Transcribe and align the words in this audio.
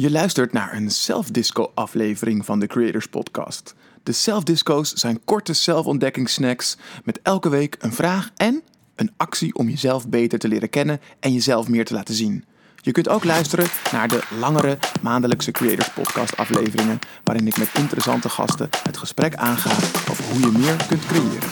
Je 0.00 0.10
luistert 0.10 0.52
naar 0.52 0.74
een 0.74 0.90
self-disco-aflevering 0.90 2.44
van 2.44 2.60
de 2.60 2.66
Creators 2.66 3.06
Podcast. 3.06 3.74
De 4.02 4.12
self-disco's 4.12 4.92
zijn 4.92 5.24
korte 5.24 5.52
zelfontdekkingssnacks 5.52 6.76
met 7.04 7.20
elke 7.22 7.48
week 7.48 7.76
een 7.78 7.92
vraag 7.92 8.30
en 8.36 8.62
een 8.94 9.12
actie 9.16 9.54
om 9.54 9.68
jezelf 9.68 10.08
beter 10.08 10.38
te 10.38 10.48
leren 10.48 10.70
kennen 10.70 11.00
en 11.20 11.32
jezelf 11.32 11.68
meer 11.68 11.84
te 11.84 11.94
laten 11.94 12.14
zien. 12.14 12.44
Je 12.76 12.92
kunt 12.92 13.08
ook 13.08 13.24
luisteren 13.24 13.66
naar 13.92 14.08
de 14.08 14.22
langere 14.40 14.78
maandelijkse 15.02 15.50
Creators 15.50 15.92
Podcast 15.92 16.36
afleveringen, 16.36 16.98
waarin 17.24 17.46
ik 17.46 17.58
met 17.58 17.70
interessante 17.74 18.28
gasten 18.28 18.68
het 18.82 18.96
gesprek 18.96 19.34
aanga 19.34 19.70
over 20.10 20.24
hoe 20.24 20.40
je 20.40 20.58
meer 20.58 20.86
kunt 20.88 21.06
creëren. 21.06 21.48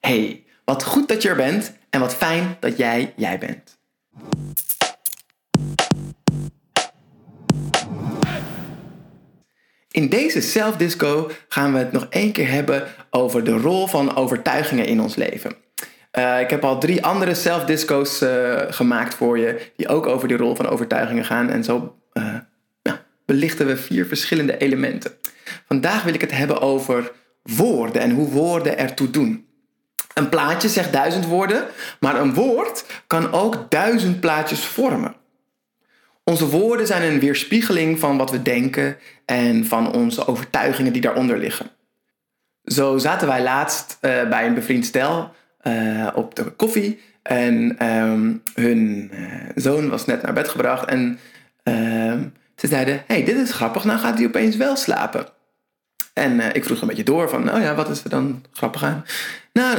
Hey, 0.00 0.44
wat 0.64 0.84
goed 0.84 1.08
dat 1.08 1.22
je 1.22 1.28
er 1.28 1.36
bent 1.36 1.80
en 1.92 2.00
wat 2.00 2.14
fijn 2.14 2.56
dat 2.60 2.76
jij 2.76 3.12
jij 3.16 3.38
bent. 3.38 3.78
In 9.90 10.08
deze 10.08 10.40
self-disco 10.40 11.30
gaan 11.48 11.72
we 11.72 11.78
het 11.78 11.92
nog 11.92 12.06
één 12.10 12.32
keer 12.32 12.48
hebben 12.50 12.88
over 13.10 13.44
de 13.44 13.56
rol 13.56 13.86
van 13.86 14.16
overtuigingen 14.16 14.86
in 14.86 15.00
ons 15.00 15.16
leven. 15.16 15.54
Uh, 16.18 16.40
ik 16.40 16.50
heb 16.50 16.64
al 16.64 16.78
drie 16.78 17.04
andere 17.04 17.34
self-disco's 17.34 18.22
uh, 18.22 18.60
gemaakt 18.68 19.14
voor 19.14 19.38
je, 19.38 19.70
die 19.76 19.88
ook 19.88 20.06
over 20.06 20.28
die 20.28 20.36
rol 20.36 20.54
van 20.54 20.68
overtuigingen 20.68 21.24
gaan. 21.24 21.50
En 21.50 21.64
zo 21.64 21.96
nou, 22.82 22.98
belichten 23.26 23.66
we 23.66 23.76
vier 23.76 24.06
verschillende 24.06 24.56
elementen. 24.56 25.12
Vandaag 25.66 26.02
wil 26.02 26.14
ik 26.14 26.20
het 26.20 26.36
hebben 26.36 26.60
over 26.60 27.12
woorden 27.42 28.02
en 28.02 28.10
hoe 28.10 28.28
woorden 28.28 28.78
ertoe 28.78 29.10
doen. 29.10 29.46
Een 30.14 30.28
plaatje 30.28 30.68
zegt 30.68 30.92
duizend 30.92 31.26
woorden, 31.26 31.66
maar 32.00 32.20
een 32.20 32.34
woord 32.34 32.84
kan 33.06 33.32
ook 33.32 33.70
duizend 33.70 34.20
plaatjes 34.20 34.64
vormen. 34.64 35.14
Onze 36.24 36.48
woorden 36.48 36.86
zijn 36.86 37.02
een 37.12 37.20
weerspiegeling 37.20 37.98
van 37.98 38.16
wat 38.16 38.30
we 38.30 38.42
denken 38.42 38.96
en 39.24 39.66
van 39.66 39.92
onze 39.92 40.26
overtuigingen 40.26 40.92
die 40.92 41.02
daaronder 41.02 41.38
liggen. 41.38 41.70
Zo 42.64 42.98
zaten 42.98 43.28
wij 43.28 43.42
laatst 43.42 43.98
uh, 44.00 44.28
bij 44.28 44.46
een 44.46 44.54
bevriend 44.54 44.84
stel 44.84 45.34
uh, 45.62 46.08
op 46.14 46.34
de 46.34 46.44
koffie 46.44 47.00
en 47.22 47.86
um, 47.86 48.42
hun 48.54 49.10
uh, 49.14 49.34
zoon 49.54 49.88
was 49.88 50.06
net 50.06 50.22
naar 50.22 50.32
bed 50.32 50.48
gebracht 50.48 50.88
en 50.88 51.18
ehm, 51.62 52.24
ze 52.56 52.66
zeiden: 52.66 53.02
Hey, 53.06 53.24
dit 53.24 53.36
is 53.36 53.52
grappig, 53.52 53.84
nou 53.84 53.98
gaat 53.98 54.18
hij 54.18 54.26
opeens 54.26 54.56
wel 54.56 54.76
slapen. 54.76 55.26
En 56.12 56.54
ik 56.54 56.64
vroeg 56.64 56.80
een 56.80 56.88
beetje 56.88 57.04
door 57.04 57.28
van: 57.28 57.44
Nou 57.44 57.60
ja, 57.60 57.74
wat 57.74 57.88
is 57.88 58.04
er 58.04 58.10
dan 58.10 58.44
grappig 58.52 58.84
aan? 58.84 59.04
Nou, 59.52 59.78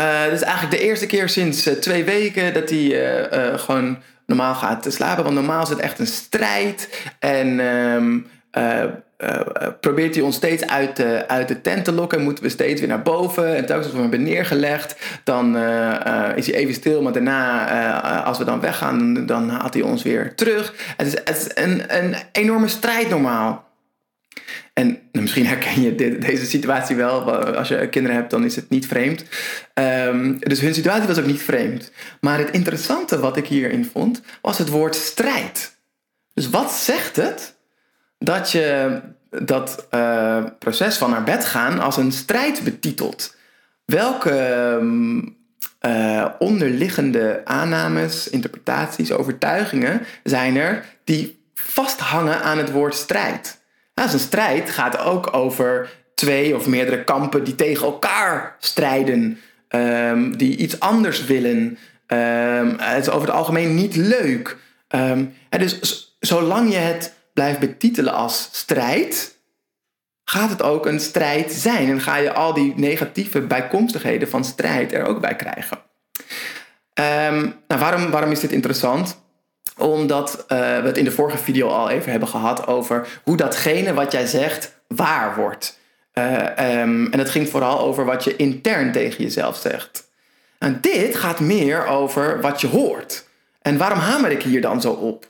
uh, 0.00 0.24
dit 0.24 0.32
is 0.32 0.42
eigenlijk 0.42 0.76
de 0.76 0.86
eerste 0.86 1.06
keer 1.06 1.28
sinds 1.28 1.66
uh, 1.66 1.74
twee 1.74 2.04
weken 2.04 2.54
dat 2.54 2.70
hij 2.70 2.78
uh, 2.78 3.58
gewoon 3.58 3.98
normaal 4.26 4.54
gaat 4.54 4.86
slapen. 4.88 5.24
Want 5.24 5.34
normaal 5.34 5.62
is 5.62 5.68
het 5.68 5.78
echt 5.78 5.98
een 5.98 6.06
strijd. 6.06 7.04
En 7.18 7.60
um, 7.60 8.26
probeert 9.80 10.14
hij 10.14 10.24
ons 10.24 10.36
steeds 10.36 10.66
uit 10.66 10.96
de, 10.96 11.28
uit 11.28 11.48
de 11.48 11.60
tent 11.60 11.84
te 11.84 11.92
lokken. 11.92 12.18
En 12.18 12.24
moeten 12.24 12.44
we 12.44 12.50
steeds 12.50 12.80
weer 12.80 12.88
naar 12.88 13.02
boven. 13.02 13.56
En 13.56 13.66
telkens 13.66 13.86
als 13.86 13.94
we 13.94 14.00
hem 14.00 14.10
hebben 14.10 14.22
neergelegd, 14.22 14.96
dan 15.24 15.56
is 16.34 16.46
hij 16.46 16.54
even 16.54 16.74
stil. 16.74 17.02
Maar 17.02 17.12
daarna, 17.12 18.22
als 18.22 18.38
we 18.38 18.44
dan 18.44 18.60
weggaan, 18.60 19.26
dan 19.26 19.48
haalt 19.48 19.74
hij 19.74 19.82
ons 19.82 20.02
weer 20.02 20.34
terug. 20.34 20.74
Het 20.96 21.06
is, 21.06 21.12
het 21.12 21.36
is 21.36 21.62
een, 21.64 21.96
een 21.96 22.14
enorme 22.32 22.68
strijd 22.68 23.08
normaal. 23.08 23.63
En 24.74 24.98
misschien 25.12 25.46
herken 25.46 25.82
je 25.82 26.18
deze 26.18 26.46
situatie 26.46 26.96
wel. 26.96 27.32
Als 27.32 27.68
je 27.68 27.88
kinderen 27.88 28.16
hebt, 28.16 28.30
dan 28.30 28.44
is 28.44 28.56
het 28.56 28.70
niet 28.70 28.86
vreemd. 28.86 29.24
Um, 29.74 30.38
dus 30.38 30.60
hun 30.60 30.74
situatie 30.74 31.06
was 31.06 31.18
ook 31.18 31.26
niet 31.26 31.42
vreemd. 31.42 31.90
Maar 32.20 32.38
het 32.38 32.50
interessante 32.50 33.20
wat 33.20 33.36
ik 33.36 33.46
hierin 33.46 33.84
vond, 33.92 34.22
was 34.42 34.58
het 34.58 34.68
woord 34.68 34.94
strijd. 34.94 35.76
Dus 36.32 36.50
wat 36.50 36.72
zegt 36.72 37.16
het 37.16 37.56
dat 38.18 38.50
je 38.50 39.00
dat 39.30 39.86
uh, 39.90 40.44
proces 40.58 40.96
van 40.96 41.10
naar 41.10 41.24
bed 41.24 41.44
gaan 41.44 41.80
als 41.80 41.96
een 41.96 42.12
strijd 42.12 42.64
betitelt? 42.64 43.36
Welke 43.84 44.78
uh, 45.86 46.26
onderliggende 46.38 47.40
aannames, 47.44 48.28
interpretaties, 48.28 49.12
overtuigingen 49.12 50.00
zijn 50.22 50.56
er 50.56 50.84
die 51.04 51.44
vasthangen 51.54 52.42
aan 52.42 52.58
het 52.58 52.70
woord 52.70 52.94
strijd? 52.94 53.62
Nou, 53.94 54.12
een 54.12 54.18
strijd 54.18 54.70
gaat 54.70 54.98
ook 54.98 55.34
over 55.34 55.90
twee 56.14 56.56
of 56.56 56.66
meerdere 56.66 57.04
kampen 57.04 57.44
die 57.44 57.54
tegen 57.54 57.86
elkaar 57.86 58.56
strijden, 58.58 59.38
um, 59.68 60.36
die 60.36 60.56
iets 60.56 60.80
anders 60.80 61.24
willen. 61.24 61.78
Um, 62.06 62.78
het 62.78 63.06
is 63.06 63.10
over 63.10 63.28
het 63.28 63.36
algemeen 63.36 63.74
niet 63.74 63.96
leuk. 63.96 64.56
Um, 64.88 65.34
dus 65.48 66.16
zolang 66.20 66.72
je 66.72 66.78
het 66.78 67.14
blijft 67.32 67.58
betitelen 67.58 68.12
als 68.12 68.48
strijd, 68.52 69.38
gaat 70.24 70.50
het 70.50 70.62
ook 70.62 70.86
een 70.86 71.00
strijd 71.00 71.52
zijn. 71.52 71.88
En 71.88 72.00
ga 72.00 72.16
je 72.16 72.32
al 72.32 72.54
die 72.54 72.72
negatieve 72.76 73.40
bijkomstigheden 73.40 74.28
van 74.28 74.44
strijd 74.44 74.92
er 74.92 75.06
ook 75.06 75.20
bij 75.20 75.36
krijgen. 75.36 75.78
nou, 77.68 77.80
waarom, 77.80 78.10
waarom 78.10 78.30
is 78.30 78.40
dit 78.40 78.52
interessant? 78.52 79.23
Omdat 79.78 80.32
uh, 80.38 80.58
we 80.58 80.86
het 80.86 80.98
in 80.98 81.04
de 81.04 81.10
vorige 81.10 81.38
video 81.38 81.68
al 81.68 81.90
even 81.90 82.10
hebben 82.10 82.28
gehad 82.28 82.66
over 82.66 83.06
hoe 83.24 83.36
datgene 83.36 83.94
wat 83.94 84.12
jij 84.12 84.26
zegt 84.26 84.74
waar 84.88 85.36
wordt. 85.36 85.78
Uh, 86.14 86.80
um, 86.80 87.12
en 87.12 87.18
het 87.18 87.30
ging 87.30 87.48
vooral 87.48 87.80
over 87.80 88.04
wat 88.04 88.24
je 88.24 88.36
intern 88.36 88.92
tegen 88.92 89.24
jezelf 89.24 89.56
zegt. 89.56 90.08
En 90.58 90.78
dit 90.80 91.16
gaat 91.16 91.40
meer 91.40 91.86
over 91.86 92.40
wat 92.40 92.60
je 92.60 92.66
hoort. 92.66 93.24
En 93.62 93.76
waarom 93.76 93.98
hamer 93.98 94.30
ik 94.30 94.42
hier 94.42 94.60
dan 94.60 94.80
zo 94.80 94.90
op? 94.90 95.26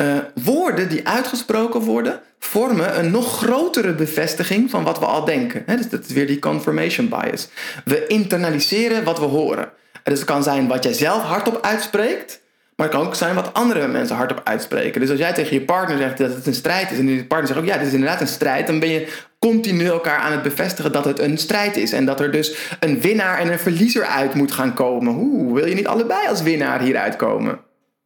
Uh, 0.00 0.18
woorden 0.44 0.88
die 0.88 1.08
uitgesproken 1.08 1.80
worden, 1.80 2.20
vormen 2.38 2.98
een 2.98 3.10
nog 3.10 3.38
grotere 3.38 3.92
bevestiging 3.92 4.70
van 4.70 4.84
wat 4.84 4.98
we 4.98 5.04
al 5.04 5.24
denken. 5.24 5.64
Dus 5.66 5.88
dat 5.88 6.04
is 6.04 6.12
weer 6.12 6.26
die 6.26 6.38
confirmation 6.38 7.08
bias. 7.08 7.48
We 7.84 8.06
internaliseren 8.06 9.04
wat 9.04 9.18
we 9.18 9.24
horen. 9.24 9.70
Dus 10.02 10.18
het 10.18 10.28
kan 10.28 10.42
zijn 10.42 10.68
wat 10.68 10.84
jij 10.84 10.92
zelf 10.92 11.22
hardop 11.22 11.62
uitspreekt, 11.62 12.40
maar 12.78 12.86
het 12.86 12.96
kan 12.96 13.06
ook 13.06 13.14
zijn 13.14 13.34
wat 13.34 13.54
andere 13.54 13.88
mensen 13.88 14.16
hardop 14.16 14.40
uitspreken. 14.44 15.00
Dus 15.00 15.10
als 15.10 15.18
jij 15.18 15.32
tegen 15.32 15.54
je 15.54 15.64
partner 15.64 15.98
zegt 15.98 16.18
dat 16.18 16.34
het 16.34 16.46
een 16.46 16.54
strijd 16.54 16.90
is. 16.90 16.98
En 16.98 17.08
je 17.08 17.24
partner 17.24 17.48
zegt 17.48 17.60
ook 17.60 17.66
ja, 17.66 17.78
dit 17.78 17.86
is 17.86 17.92
inderdaad 17.92 18.20
een 18.20 18.26
strijd. 18.26 18.66
Dan 18.66 18.78
ben 18.78 18.88
je 18.88 19.12
continu 19.38 19.86
elkaar 19.86 20.18
aan 20.18 20.32
het 20.32 20.42
bevestigen 20.42 20.92
dat 20.92 21.04
het 21.04 21.18
een 21.18 21.38
strijd 21.38 21.76
is. 21.76 21.92
En 21.92 22.04
dat 22.04 22.20
er 22.20 22.32
dus 22.32 22.56
een 22.80 23.00
winnaar 23.00 23.38
en 23.38 23.52
een 23.52 23.58
verliezer 23.58 24.04
uit 24.04 24.34
moet 24.34 24.52
gaan 24.52 24.74
komen. 24.74 25.12
Hoe 25.12 25.54
wil 25.54 25.66
je 25.66 25.74
niet 25.74 25.86
allebei 25.86 26.28
als 26.28 26.42
winnaar 26.42 26.80
hieruit 26.80 27.16
komen? 27.16 27.60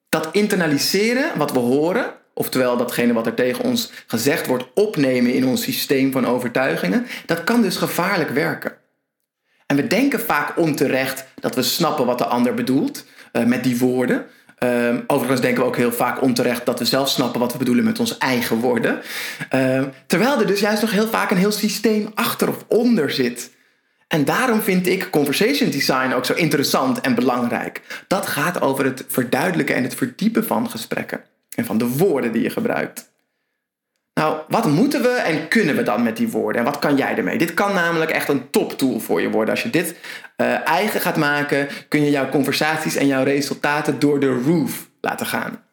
Dat 0.09 0.29
internaliseren 0.33 1.39
wat 1.39 1.53
we 1.53 1.59
horen. 1.59 2.13
Oftewel 2.35 2.77
datgene 2.77 3.13
wat 3.13 3.27
er 3.27 3.35
tegen 3.35 3.65
ons 3.65 3.93
gezegd 4.07 4.47
wordt 4.47 4.65
opnemen 4.75 5.33
in 5.33 5.47
ons 5.47 5.63
systeem 5.63 6.13
van 6.13 6.27
overtuigingen. 6.27 7.07
Dat 7.27 7.45
kan 7.45 7.63
dus 7.63 7.77
gevaarlijk 7.77 8.31
werken. 8.31 8.73
En 9.67 9.77
we 9.77 9.87
denken 9.87 10.21
vaak 10.21 10.59
onterecht 10.59 11.25
dat 11.41 11.55
we 11.55 11.63
snappen 11.63 12.07
wat 12.07 12.19
de 12.19 12.27
ander 12.27 12.55
bedoelt 12.55 13.05
uh, 13.33 13.45
met 13.45 13.65
die 13.65 13.79
woorden. 13.79 14.27
Um, 14.65 15.05
overigens 15.07 15.41
denken 15.41 15.63
we 15.63 15.69
ook 15.69 15.77
heel 15.77 15.93
vaak 15.93 16.23
onterecht 16.23 16.67
dat 16.67 16.79
we 16.79 16.85
zelf 16.85 17.09
snappen 17.09 17.41
wat 17.41 17.53
we 17.53 17.59
bedoelen 17.59 17.85
met 17.85 18.01
onze 18.01 18.19
eigen 18.19 18.57
woorden. 18.57 19.01
Um, 19.55 19.93
terwijl 20.07 20.41
er 20.41 20.47
dus 20.47 20.61
juist 20.61 20.81
nog 20.81 20.91
heel 20.91 21.09
vaak 21.09 21.31
een 21.31 21.37
heel 21.37 21.53
systeem 21.53 22.11
achter 22.15 22.49
of 22.49 22.65
onder 22.69 23.11
zit. 23.11 23.51
En 24.09 24.25
daarom 24.25 24.61
vind 24.61 24.87
ik 24.87 25.11
conversation 25.11 25.71
design 25.71 26.13
ook 26.13 26.25
zo 26.25 26.33
interessant 26.33 27.01
en 27.01 27.15
belangrijk. 27.15 28.05
Dat 28.09 28.27
gaat 28.27 28.61
over 28.61 28.85
het 28.85 29.05
verduidelijken 29.09 29.75
en 29.75 29.83
het 29.83 29.95
verdiepen 29.95 30.47
van 30.47 30.71
gesprekken 30.71 31.21
en 31.55 31.65
van 31.65 31.79
de 31.79 31.89
woorden 31.89 32.33
die 32.33 32.43
je 32.43 32.51
gebruikt. 32.51 33.12
Nou, 34.23 34.41
wat 34.49 34.67
moeten 34.67 35.03
we 35.03 35.09
en 35.09 35.49
kunnen 35.49 35.77
we 35.77 35.83
dan 35.83 36.03
met 36.03 36.17
die 36.17 36.29
woorden? 36.29 36.61
En 36.61 36.67
wat 36.67 36.79
kan 36.79 36.97
jij 36.97 37.17
ermee? 37.17 37.39
Dit 37.39 37.55
kan 37.55 37.75
namelijk 37.75 38.11
echt 38.11 38.29
een 38.29 38.51
toptool 38.51 39.01
voor 39.01 39.21
je 39.21 39.31
worden. 39.31 39.55
Als 39.55 39.63
je 39.63 39.71
dit 39.71 39.95
uh, 40.37 40.67
eigen 40.69 41.01
gaat 41.01 41.17
maken, 41.17 41.69
kun 41.89 42.05
je 42.05 42.11
jouw 42.11 42.29
conversaties 42.29 42.97
en 42.97 43.07
jouw 43.07 43.25
resultaten 43.25 43.99
door 43.99 44.21
de 44.21 44.41
roof 44.47 44.89
laten 45.01 45.27
gaan. 45.27 45.65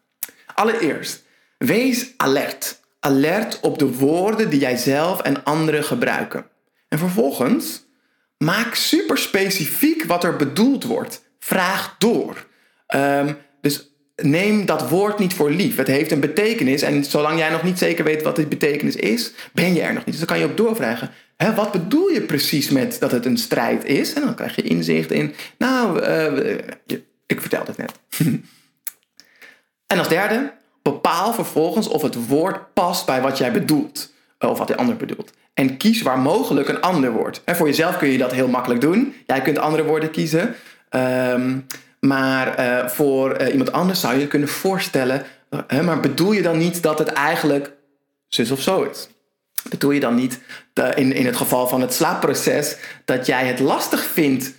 Allereerst, 0.54 1.24
wees 1.58 2.14
alert. 2.18 2.80
Alert 3.00 3.60
op 3.60 3.80
de 3.80 3.94
woorden 3.94 4.50
die 4.50 4.60
jij 4.60 4.78
zelf 4.78 5.22
en 5.22 5.44
anderen 5.44 5.84
gebruiken. 5.84 6.46
En 6.88 6.98
vervolgens, 6.98 7.86
maak 8.38 8.76
super 8.76 9.18
specifiek 9.18 10.04
wat 10.04 10.24
er 10.24 10.36
bedoeld 10.36 10.84
wordt. 10.84 11.24
Vraag 11.40 11.96
door. 11.98 12.46
Um, 12.96 13.38
dus 13.62 13.89
neem 14.22 14.66
dat 14.66 14.90
woord 14.90 15.20
niet 15.20 15.34
voor 15.34 15.52
lief. 15.52 15.78
Het 15.78 15.88
heeft 15.88 16.12
een 16.12 16.20
betekenis 16.20 16.82
en 16.82 17.04
zolang 17.04 17.40
jij 17.40 17.50
nog 17.50 17.64
niet 17.64 17.78
zeker 17.78 18.04
weet 18.04 18.22
wat 18.22 18.36
die 18.36 18.48
betekenis 18.48 18.96
is, 18.96 19.34
ben 19.54 19.74
je 19.74 19.82
er 19.82 19.94
nog 19.94 20.06
niet. 20.06 20.18
Dus 20.18 20.18
dan 20.18 20.28
kan 20.28 20.40
je 20.40 20.46
ook 20.46 20.58
doorvragen. 20.58 21.12
Hè, 21.38 21.54
wat 21.54 21.72
bedoel 21.72 22.10
je 22.10 22.22
precies 22.22 22.70
met 22.70 23.00
dat 23.00 23.12
het 23.12 23.26
een 23.26 23.38
strijd 23.38 23.86
is? 23.86 24.14
En 24.14 24.22
dan 24.22 24.36
krijg 24.36 24.56
je 24.56 24.62
inzicht 24.62 25.12
in, 25.12 25.34
nou, 25.58 26.02
uh, 26.02 26.58
ik 27.26 27.42
vertel 27.42 27.64
het 27.66 27.78
net. 27.78 27.92
en 29.94 29.98
als 29.98 30.08
derde, 30.08 30.52
bepaal 30.82 31.34
vervolgens 31.34 31.88
of 31.88 32.02
het 32.02 32.28
woord 32.28 32.74
past 32.74 33.06
bij 33.06 33.22
wat 33.22 33.38
jij 33.38 33.52
bedoelt. 33.52 34.14
Of 34.40 34.58
wat 34.58 34.68
de 34.68 34.78
ander 34.78 34.96
bedoelt. 34.96 35.32
En 35.54 35.78
kies 35.78 36.02
waar 36.02 36.20
mogelijk 36.20 36.68
een 36.68 36.82
ander 36.82 37.12
woord. 37.12 37.42
En 37.46 37.56
voor 37.56 37.68
jezelf 37.68 37.98
kun 37.98 38.10
je 38.10 38.18
dat 38.18 38.32
heel 38.32 38.48
makkelijk 38.48 38.82
doen. 38.82 39.14
Jij 39.26 39.42
kunt 39.42 39.58
andere 39.58 39.84
woorden 39.84 40.12
kiezen. 40.12 40.56
Um, 40.90 41.66
maar 42.00 42.60
uh, 42.60 42.88
voor 42.88 43.42
uh, 43.42 43.52
iemand 43.52 43.72
anders 43.72 44.00
zou 44.00 44.20
je 44.20 44.28
kunnen 44.28 44.48
voorstellen. 44.48 45.24
Uh, 45.74 45.82
maar 45.82 46.00
bedoel 46.00 46.32
je 46.32 46.42
dan 46.42 46.58
niet 46.58 46.84
dat 46.84 47.00
het 47.00 47.08
eigenlijk 47.08 47.72
zus 48.28 48.52
of 48.52 48.62
zo 48.62 48.84
is? 48.84 49.10
Bedoel 49.70 49.92
je 49.92 50.00
dan 50.00 50.16
niet 50.16 50.40
in, 50.96 51.14
in 51.14 51.26
het 51.26 51.36
geval 51.36 51.68
van 51.68 51.82
het 51.82 51.94
slaapproces 51.94 52.78
dat 53.06 53.26
jij 53.26 53.46
het 53.46 53.60
lastig 53.60 54.04
vindt 54.04 54.54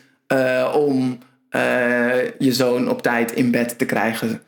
om 0.73 1.19
je 2.39 2.53
zoon 2.53 2.91
op 2.91 3.03
tijd 3.03 3.33
in 3.33 3.51
bed 3.51 3.79
te 3.79 3.85
krijgen? 3.85 4.43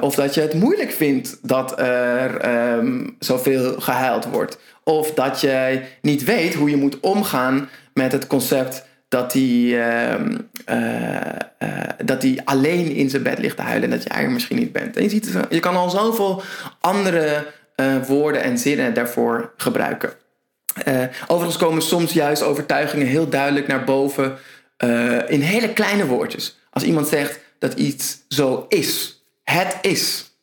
of 0.00 0.14
dat 0.14 0.34
je 0.34 0.40
het 0.40 0.54
moeilijk 0.54 0.90
vindt 0.90 1.38
dat 1.42 1.80
er 1.80 2.48
um, 2.78 3.16
zoveel 3.18 3.80
gehuild 3.80 4.24
wordt? 4.24 4.58
Of 4.84 5.14
dat 5.14 5.40
je 5.40 5.82
niet 6.02 6.24
weet 6.24 6.54
hoe 6.54 6.70
je 6.70 6.76
moet 6.76 7.00
omgaan 7.00 7.68
met 7.94 8.12
het 8.12 8.26
concept 8.26 8.86
dat 9.16 9.32
hij, 9.32 9.42
uh, 9.42 10.14
uh, 10.68 11.82
dat 12.04 12.22
hij 12.22 12.40
alleen 12.44 12.92
in 12.92 13.10
zijn 13.10 13.22
bed 13.22 13.38
ligt 13.38 13.56
te 13.56 13.62
huilen 13.62 13.90
en 13.90 13.98
dat 13.98 14.12
jij 14.12 14.22
er 14.22 14.30
misschien 14.30 14.56
niet 14.58 14.72
bent. 14.72 14.96
En 14.96 15.02
je, 15.02 15.08
ziet, 15.08 15.32
je 15.50 15.60
kan 15.60 15.76
al 15.76 15.90
zoveel 15.90 16.42
andere 16.80 17.46
uh, 17.76 17.96
woorden 18.06 18.42
en 18.42 18.58
zinnen 18.58 18.94
daarvoor 18.94 19.52
gebruiken. 19.56 20.12
overigens 21.26 21.56
komen 21.56 21.82
soms 21.82 22.12
juist 22.12 22.42
overtuigingen 22.42 23.06
heel 23.06 23.28
duidelijk 23.28 23.66
naar 23.66 23.84
boven 23.84 24.38
in 25.26 25.40
hele 25.40 25.72
kleine 25.72 26.06
woordjes. 26.06 26.58
Als 26.70 26.82
iemand 26.82 27.08
zegt 27.08 27.40
dat 27.58 27.74
iets 27.74 28.18
zo 28.28 28.66
is, 28.68 29.22
het 29.44 29.78
is. 29.80 30.35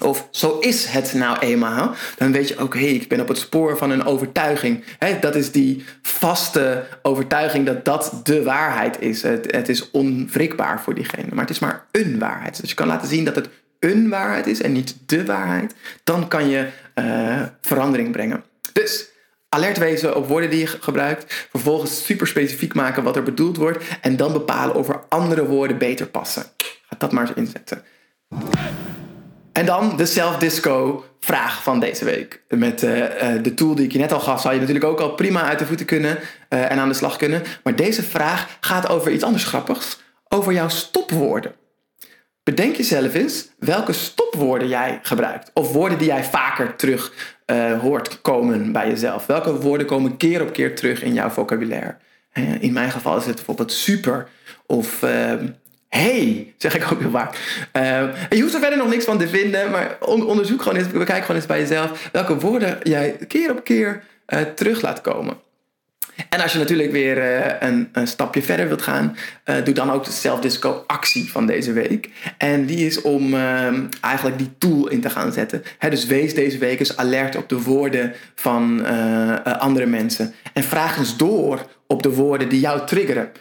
Of 0.00 0.28
zo 0.30 0.58
is 0.58 0.86
het 0.86 1.14
nou 1.14 1.38
eenmaal. 1.38 1.94
Dan 2.16 2.32
weet 2.32 2.48
je 2.48 2.58
ook, 2.58 2.74
hé, 2.74 2.80
hey, 2.80 2.94
ik 2.94 3.08
ben 3.08 3.20
op 3.20 3.28
het 3.28 3.38
spoor 3.38 3.78
van 3.78 3.90
een 3.90 4.04
overtuiging. 4.04 4.84
dat 5.20 5.34
is 5.34 5.52
die 5.52 5.84
vaste 6.02 6.84
overtuiging 7.02 7.66
dat 7.66 7.84
dat 7.84 8.20
de 8.22 8.42
waarheid 8.42 9.00
is. 9.00 9.22
Het, 9.22 9.52
het 9.52 9.68
is 9.68 9.90
onwrikbaar 9.90 10.82
voor 10.82 10.94
diegene. 10.94 11.28
Maar 11.30 11.44
het 11.44 11.50
is 11.50 11.58
maar 11.58 11.84
een 11.90 12.18
waarheid. 12.18 12.60
Dus 12.60 12.68
je 12.68 12.76
kan 12.76 12.86
laten 12.86 13.08
zien 13.08 13.24
dat 13.24 13.34
het 13.34 13.48
een 13.78 14.08
waarheid 14.08 14.46
is 14.46 14.62
en 14.62 14.72
niet 14.72 14.96
de 15.06 15.24
waarheid. 15.24 15.74
Dan 16.04 16.28
kan 16.28 16.48
je 16.48 16.68
uh, 16.94 17.42
verandering 17.60 18.12
brengen. 18.12 18.44
Dus 18.72 19.08
alert 19.48 19.78
wezen 19.78 20.16
op 20.16 20.28
woorden 20.28 20.50
die 20.50 20.60
je 20.60 20.66
gebruikt. 20.66 21.46
Vervolgens 21.50 22.04
super 22.04 22.26
specifiek 22.26 22.74
maken 22.74 23.02
wat 23.02 23.16
er 23.16 23.22
bedoeld 23.22 23.56
wordt. 23.56 23.84
En 24.00 24.16
dan 24.16 24.32
bepalen 24.32 24.74
of 24.74 24.88
er 24.88 25.00
andere 25.08 25.46
woorden 25.46 25.78
beter 25.78 26.06
passen. 26.06 26.42
Ga 26.56 26.96
dat 26.98 27.12
maar 27.12 27.28
eens 27.28 27.36
inzetten. 27.36 27.84
En 29.52 29.66
dan 29.66 29.96
de 29.96 30.06
self-disco 30.06 31.04
vraag 31.20 31.62
van 31.62 31.80
deze 31.80 32.04
week. 32.04 32.42
Met 32.48 32.82
uh, 32.82 32.90
de 33.42 33.54
tool 33.54 33.74
die 33.74 33.84
ik 33.84 33.92
je 33.92 33.98
net 33.98 34.12
al 34.12 34.20
gaf, 34.20 34.40
zou 34.40 34.54
je 34.54 34.60
natuurlijk 34.60 34.86
ook 34.86 35.00
al 35.00 35.14
prima 35.14 35.42
uit 35.42 35.58
de 35.58 35.66
voeten 35.66 35.86
kunnen 35.86 36.18
uh, 36.18 36.70
en 36.70 36.78
aan 36.78 36.88
de 36.88 36.94
slag 36.94 37.16
kunnen. 37.16 37.42
Maar 37.62 37.76
deze 37.76 38.02
vraag 38.02 38.58
gaat 38.60 38.88
over 38.88 39.12
iets 39.12 39.24
anders 39.24 39.44
grappigs. 39.44 40.00
Over 40.28 40.52
jouw 40.52 40.68
stopwoorden. 40.68 41.54
Bedenk 42.42 42.76
jezelf 42.76 43.14
eens 43.14 43.48
welke 43.58 43.92
stopwoorden 43.92 44.68
jij 44.68 44.98
gebruikt. 45.02 45.50
Of 45.54 45.72
woorden 45.72 45.98
die 45.98 46.06
jij 46.06 46.24
vaker 46.24 46.76
terug 46.76 47.12
hoort 47.80 48.20
komen 48.20 48.72
bij 48.72 48.88
jezelf. 48.88 49.26
Welke 49.26 49.54
woorden 49.54 49.86
komen 49.86 50.16
keer 50.16 50.42
op 50.42 50.52
keer 50.52 50.76
terug 50.76 51.02
in 51.02 51.14
jouw 51.14 51.28
vocabulaire? 51.28 51.96
In 52.60 52.72
mijn 52.72 52.90
geval 52.90 53.16
is 53.16 53.26
het 53.26 53.34
bijvoorbeeld 53.34 53.72
super 53.72 54.28
of 54.66 55.02
ehm, 55.02 55.46
hey, 55.98 56.54
zeg 56.56 56.76
ik 56.76 56.92
ook 56.92 57.00
heel 57.00 57.10
vaak. 57.10 57.34
Uh, 57.72 58.02
je 58.30 58.40
hoeft 58.40 58.54
er 58.54 58.60
verder 58.60 58.78
nog 58.78 58.88
niks 58.88 59.04
van 59.04 59.18
te 59.18 59.28
vinden, 59.28 59.70
maar 59.70 59.96
onderzoek 60.00 60.62
gewoon 60.62 60.78
eens, 60.78 60.88
bekijk 60.88 61.20
gewoon 61.20 61.36
eens 61.36 61.46
bij 61.46 61.60
jezelf 61.60 62.08
welke 62.12 62.38
woorden 62.38 62.78
jij 62.82 63.16
keer 63.28 63.50
op 63.50 63.64
keer 63.64 64.02
uh, 64.28 64.40
terug 64.40 64.82
laat 64.82 65.00
komen. 65.00 65.36
En 66.28 66.40
als 66.40 66.52
je 66.52 66.58
natuurlijk 66.58 66.92
weer 66.92 67.16
uh, 67.16 67.52
een, 67.60 67.88
een, 67.92 68.06
stapje 68.06 68.42
verder 68.42 68.66
wilt 68.66 68.82
gaan, 68.82 69.16
doe 69.64 69.74
dan 69.74 69.90
ook 69.90 70.04
de 70.04 70.10
self-disco 70.10 70.84
actie 70.86 71.30
van 71.30 71.46
deze 71.46 71.72
week. 71.72 72.10
En 72.38 72.66
die 72.66 72.86
is 72.86 73.00
om 73.00 73.34
ehm, 73.34 73.86
eigenlijk 74.00 74.38
die 74.38 74.50
tool 74.58 74.88
in 74.88 75.00
te 75.00 75.10
gaan 75.10 75.32
zetten. 75.32 75.62
dus 75.88 76.06
wees 76.06 76.34
deze 76.34 76.58
week 76.58 76.78
eens 76.78 76.96
alert 76.96 77.36
op 77.36 77.48
de 77.48 77.62
woorden 77.62 78.12
van 78.34 78.86
andere 79.58 79.86
mensen. 79.86 80.34
En 80.52 80.62
vraag 80.62 80.98
eens 80.98 81.16
door 81.16 81.66
op 81.86 82.02
de 82.02 82.14
woorden 82.14 82.48
die 82.48 82.60
jou 82.60 82.86
triggeren. 82.86 83.32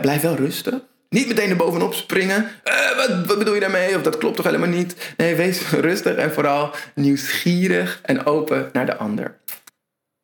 blijf 0.00 0.20
wel 0.22 0.36
rustig. 0.36 0.74
Niet 1.12 1.28
meteen 1.28 1.50
er 1.50 1.56
bovenop 1.56 1.94
springen. 1.94 2.50
Uh, 2.64 3.26
wat, 3.26 3.38
bedoel 3.38 3.54
je 3.54 3.60
daarmee? 3.60 3.96
Of 3.96 4.02
dat 4.02 4.18
klopt 4.18 4.36
toch 4.36 4.44
helemaal 4.44 4.68
niet? 4.68 5.14
Nee, 5.16 5.34
wees 5.34 5.70
rustig 5.88 6.16
en 6.16 6.32
vooral 6.32 6.74
nieuwsgierig 6.94 8.00
en 8.02 8.26
open 8.26 8.68
naar 8.72 8.86
de 8.86 8.96
ander. 8.96 9.38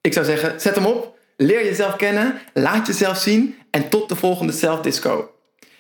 Ik 0.00 0.12
zou 0.12 0.26
zeggen, 0.26 0.60
zet 0.60 0.74
hem 0.74 0.86
op. 0.86 1.18
Leer 1.36 1.64
jezelf 1.64 1.96
kennen. 1.96 2.40
Laat 2.52 2.86
jezelf 2.86 3.18
zien. 3.18 3.56
En 3.70 3.88
tot 3.88 4.08
de 4.08 4.16
volgende 4.16 4.52
Self 4.52 4.80
Disco. 4.80 5.30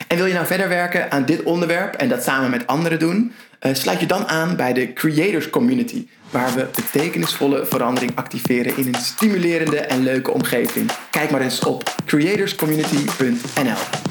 En 0.08 0.16
wil 0.16 0.26
je 0.26 0.34
nou 0.34 0.46
verder 0.46 0.68
werken 0.68 1.10
aan 1.10 1.24
dit 1.24 1.42
onderwerp 1.42 1.94
en 1.94 2.08
dat 2.08 2.22
samen 2.22 2.50
met 2.50 2.66
anderen 2.66 2.98
doen? 2.98 3.32
Uh, 3.60 3.74
sluit 3.74 4.00
je 4.00 4.06
dan 4.06 4.28
aan 4.28 4.56
bij 4.56 4.72
de 4.72 4.92
Creators 4.92 5.50
Community, 5.50 6.06
waar 6.30 6.54
we 6.54 6.66
betekenisvolle 6.74 7.66
verandering 7.66 8.12
activeren 8.14 8.76
in 8.76 8.86
een 8.86 9.00
stimulerende 9.00 9.78
en 9.78 10.02
leuke 10.02 10.30
omgeving. 10.30 10.90
Kijk 11.10 11.30
maar 11.30 11.40
eens 11.40 11.64
op 11.64 11.94
creatorscommunity.nl. 12.04 14.07